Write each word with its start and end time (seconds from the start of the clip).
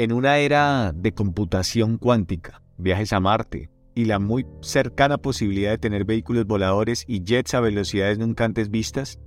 En 0.00 0.12
una 0.12 0.38
era 0.38 0.92
de 0.94 1.12
computación 1.12 1.98
cuántica, 1.98 2.62
viajes 2.76 3.12
a 3.12 3.18
Marte 3.18 3.68
y 3.96 4.04
la 4.04 4.20
muy 4.20 4.46
cercana 4.60 5.18
posibilidad 5.18 5.72
de 5.72 5.78
tener 5.78 6.04
vehículos 6.04 6.46
voladores 6.46 7.02
y 7.08 7.24
jets 7.24 7.54
a 7.54 7.60
velocidades 7.60 8.16
nunca 8.16 8.44
antes 8.44 8.70
vistas, 8.70 9.18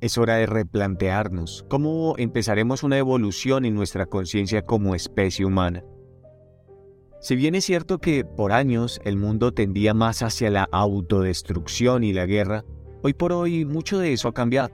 es 0.00 0.16
hora 0.16 0.36
de 0.36 0.46
replantearnos 0.46 1.66
cómo 1.68 2.14
empezaremos 2.16 2.84
una 2.84 2.96
evolución 2.96 3.66
en 3.66 3.74
nuestra 3.74 4.06
conciencia 4.06 4.62
como 4.62 4.94
especie 4.94 5.44
humana. 5.44 5.84
Si 7.20 7.36
bien 7.36 7.54
es 7.54 7.66
cierto 7.66 7.98
que 7.98 8.24
por 8.24 8.52
años 8.52 8.98
el 9.04 9.18
mundo 9.18 9.52
tendía 9.52 9.92
más 9.92 10.22
hacia 10.22 10.48
la 10.48 10.66
autodestrucción 10.72 12.02
y 12.02 12.14
la 12.14 12.24
guerra, 12.24 12.64
hoy 13.02 13.12
por 13.12 13.34
hoy 13.34 13.66
mucho 13.66 13.98
de 13.98 14.14
eso 14.14 14.28
ha 14.28 14.32
cambiado. 14.32 14.70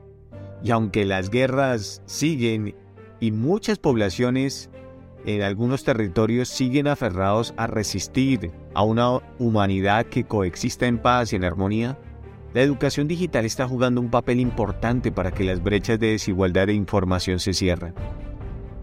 Y 0.63 0.71
aunque 0.71 1.05
las 1.05 1.29
guerras 1.29 2.03
siguen 2.07 2.77
y 3.19 3.33
muchas 3.33 3.81
poblaciones 3.81 4.71
en 5.25 5.43
algunos 5.43 5.85
territorios 5.85 6.49
siguen 6.49 6.89
aferrados 6.89 7.55
a 7.57 7.67
resistir 7.67 8.51
a 8.75 8.83
una 8.83 9.21
humanidad 9.39 10.07
que 10.07 10.25
coexista 10.25 10.87
en 10.87 10.99
paz 10.99 11.33
y 11.33 11.37
en 11.37 11.45
armonía, 11.45 11.99
la 12.55 12.63
educación 12.63 13.09
digital 13.09 13.45
está 13.45 13.67
jugando 13.67 14.01
un 14.01 14.11
papel 14.11 14.41
importante 14.41 15.11
para 15.11 15.31
que 15.31 15.45
las 15.45 15.63
brechas 15.63 15.99
de 15.99 16.09
desigualdad 16.09 16.69
e 16.69 16.75
información 16.75 17.39
se 17.39 17.55
cierren. 17.55 17.95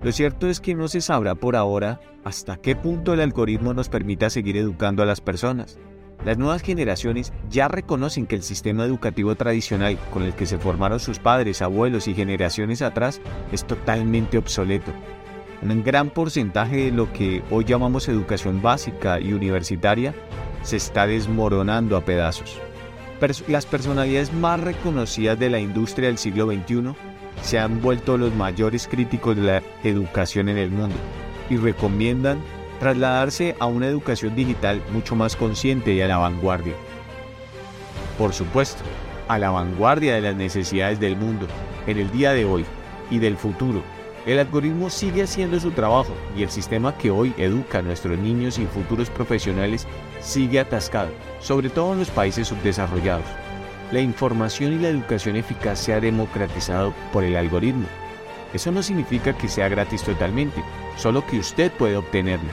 Lo 0.02 0.12
cierto 0.12 0.48
es 0.48 0.60
que 0.60 0.76
no 0.76 0.88
se 0.88 1.02
sabrá 1.02 1.36
por 1.36 1.56
ahora 1.56 2.00
hasta 2.24 2.58
qué 2.58 2.76
punto 2.76 3.14
el 3.14 3.20
algoritmo 3.20 3.74
nos 3.74 3.90
permita 3.90 4.30
seguir 4.30 4.58
educando 4.58 5.04
a 5.04 5.06
las 5.06 5.22
personas. 5.22 5.78
Las 6.26 6.38
nuevas 6.38 6.62
generaciones 6.62 7.32
ya 7.50 7.68
reconocen 7.68 8.26
que 8.26 8.36
el 8.36 8.44
sistema 8.44 8.86
educativo 8.86 9.36
tradicional 9.36 9.98
con 10.12 10.24
el 10.24 10.34
que 10.34 10.46
se 10.46 10.58
formaron 10.58 11.00
sus 11.00 11.20
padres, 11.20 11.62
abuelos 11.62 12.08
y 12.08 12.14
generaciones 12.14 12.82
atrás 12.82 13.22
es 13.52 13.66
totalmente 13.66 14.38
obsoleto 14.38 14.92
un 15.62 15.84
gran 15.84 16.10
porcentaje 16.10 16.86
de 16.86 16.92
lo 16.92 17.12
que 17.12 17.44
hoy 17.50 17.66
llamamos 17.66 18.08
educación 18.08 18.62
básica 18.62 19.20
y 19.20 19.34
universitaria 19.34 20.14
se 20.64 20.78
está 20.78 21.08
desmoronando 21.08 21.98
a 21.98 22.06
pedazos. 22.06 22.60
las 23.48 23.66
personalidades 23.66 24.34
más 24.34 24.60
reconocidas 24.60 25.38
de 25.38 25.50
la 25.50 25.60
industria 25.60 26.08
del 26.08 26.18
siglo 26.18 26.48
XXI 26.48 26.96
se 27.42 27.60
han 27.60 27.82
vuelto 27.82 28.18
los 28.18 28.34
mayores 28.34 28.88
críticos 28.88 29.36
de 29.36 29.42
la 29.42 29.64
educación 29.84 30.50
en 30.50 30.58
el 30.58 30.72
mundo 30.72 30.96
y 31.50 31.58
recomiendan 31.58 32.40
trasladarse 32.80 33.56
a 33.60 33.66
una 33.66 33.88
educación 33.88 34.36
digital 34.36 34.82
mucho 34.92 35.16
más 35.16 35.36
consciente 35.36 35.94
y 35.94 36.02
a 36.02 36.08
la 36.08 36.18
vanguardia. 36.18 36.74
Por 38.18 38.34
supuesto, 38.34 38.84
a 39.28 39.38
la 39.38 39.50
vanguardia 39.50 40.16
de 40.16 40.22
las 40.22 40.36
necesidades 40.36 41.00
del 41.00 41.18
mundo, 41.18 41.48
en 41.88 41.98
el 41.98 42.10
día 42.12 42.32
de 42.32 42.46
hoy 42.46 42.66
y 43.12 43.20
del 43.20 43.38
futuro, 43.38 43.84
el 44.30 44.38
algoritmo 44.38 44.92
sigue 44.92 45.24
haciendo 45.24 45.60
su 45.60 45.72
trabajo 45.72 46.14
y 46.38 46.44
el 46.44 46.52
sistema 46.52 46.96
que 46.96 47.10
hoy 47.10 47.34
educa 47.40 47.80
a 47.80 47.82
nuestros 47.82 48.16
niños 48.20 48.60
y 48.60 48.68
futuros 48.68 49.10
profesionales 49.10 49.88
sigue 50.22 50.60
atascado, 50.60 51.10
sobre 51.40 51.72
todo 51.72 51.94
en 51.94 52.00
los 52.00 52.12
países 52.12 52.48
subdesarrollados. 52.48 53.26
La 53.92 54.02
información 54.02 54.74
y 54.74 54.76
la 54.78 54.90
educación 54.90 55.36
eficaz 55.36 55.80
se 55.80 55.96
ha 55.96 56.00
democratizado 56.00 56.94
por 57.12 57.24
el 57.24 57.36
algoritmo. 57.36 57.88
Eso 58.54 58.72
no 58.72 58.84
significa 58.84 59.36
que 59.36 59.48
sea 59.48 59.68
gratis 59.68 60.04
totalmente, 60.04 60.64
solo 60.96 61.26
que 61.26 61.40
usted 61.40 61.72
puede 61.72 61.98
obtenerla. 61.98 62.52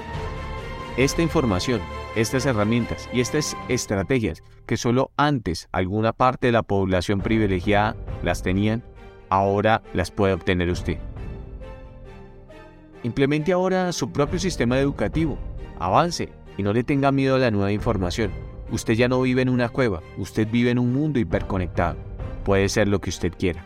Esta 0.97 1.21
información, 1.21 1.83
estas 2.15 2.47
herramientas 2.47 3.07
y 3.13 3.21
estas 3.21 3.55
estrategias 3.69 4.43
que 4.65 4.79
solo 4.79 5.11
antes 5.19 5.69
alguna 5.73 6.15
parte 6.15 6.47
de 6.47 6.53
la 6.55 6.63
población 6.63 7.21
privilegiada 7.21 7.97
las 8.23 8.41
tenían, 8.41 8.83
ahora 9.29 9.83
las 9.93 10.11
puede 10.11 10.33
obtener 10.33 10.71
usted. 10.71 10.99
Implemente 13.07 13.53
ahora 13.53 13.93
su 13.93 14.11
propio 14.11 14.41
sistema 14.41 14.81
educativo. 14.81 15.39
Avance 15.79 16.29
y 16.59 16.65
no 16.65 16.73
le 16.73 16.83
tenga 16.83 17.13
miedo 17.13 17.37
a 17.37 17.39
la 17.39 17.53
nueva 17.53 17.71
información. 17.71 18.33
Usted 18.73 18.95
ya 18.95 19.07
no 19.07 19.23
vive 19.23 19.42
en 19.42 19.48
una 19.48 19.69
cueva, 19.69 20.03
usted 20.19 20.48
vive 20.51 20.73
en 20.73 20.80
un 20.80 20.92
mundo 20.92 21.20
hiperconectado. 21.20 21.98
Puede 22.45 22.69
ser 22.69 22.89
lo 22.89 23.01
que 23.01 23.11
usted 23.11 23.33
quiera. 23.39 23.64